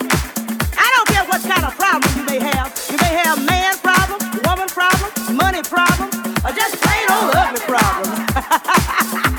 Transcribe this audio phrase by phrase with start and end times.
[0.00, 2.72] I don't care what kind of problem you may have.
[2.90, 6.08] You may have man problem, woman problem, money problem,
[6.44, 9.28] or just plain old ugly problem.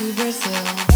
[0.00, 0.89] to Brazil.